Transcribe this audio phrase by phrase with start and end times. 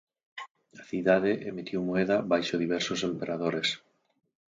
[0.81, 3.67] A cidade emitiu moeda baixo diversos emperadores.